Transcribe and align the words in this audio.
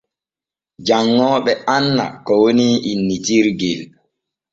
Janŋooɓe 0.87 1.51
anna 1.75 2.05
ko 2.25 2.33
woni 2.41 2.67
innitirgel. 2.91 3.81